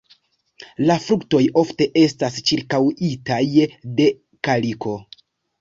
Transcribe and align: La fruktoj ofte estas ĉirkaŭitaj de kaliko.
La 0.91 0.95
fruktoj 1.03 1.41
ofte 1.63 1.87
estas 2.05 2.41
ĉirkaŭitaj 2.51 3.41
de 4.01 4.09
kaliko. 4.49 4.99